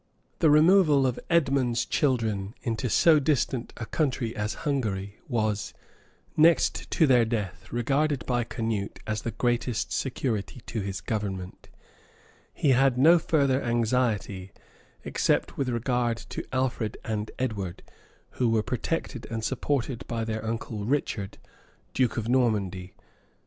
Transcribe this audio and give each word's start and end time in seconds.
The 0.39 0.49
removal 0.49 1.05
of 1.05 1.19
Edmond's 1.29 1.85
children 1.85 2.55
into 2.63 2.89
so 2.89 3.19
distant 3.19 3.71
a 3.77 3.85
country 3.85 4.35
as 4.35 4.55
Hungary, 4.65 5.19
was, 5.27 5.75
next 6.35 6.89
to 6.89 7.05
their 7.05 7.23
death, 7.23 7.71
regarded 7.71 8.25
by 8.25 8.43
Canute 8.43 8.99
as 9.05 9.21
the 9.21 9.29
greatest 9.29 9.91
security 9.91 10.61
to 10.65 10.81
his 10.81 11.01
government: 11.01 11.69
he 12.51 12.71
had 12.71 12.97
no 12.97 13.19
further 13.19 13.61
anxiety, 13.61 14.51
except 15.03 15.55
with 15.55 15.69
regard 15.69 16.17
to 16.17 16.43
Alfred 16.51 16.97
and 17.05 17.29
Edward, 17.37 17.83
who 18.39 18.49
were 18.49 18.63
protected 18.63 19.27
and 19.29 19.43
supported 19.43 20.07
by 20.07 20.23
their 20.25 20.43
uncle 20.43 20.83
Richard, 20.83 21.37
duke 21.93 22.17
of 22.17 22.27
Normandy. 22.27 22.95